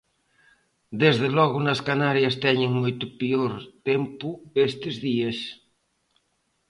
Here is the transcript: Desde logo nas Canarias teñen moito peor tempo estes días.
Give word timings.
Desde 1.01 1.27
logo 1.37 1.57
nas 1.65 1.79
Canarias 1.87 2.35
teñen 2.45 2.71
moito 2.81 3.05
peor 3.19 3.53
tempo 3.89 4.29
estes 4.69 4.95
días. 5.05 5.37